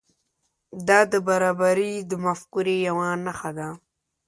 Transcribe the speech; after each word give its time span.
دا 0.87 0.99
د 1.11 1.13
برابري 1.27 1.93
د 2.09 2.11
مفکورې 2.25 2.75
یو 2.87 2.97
نښه 3.25 3.51
ده. 3.57 3.69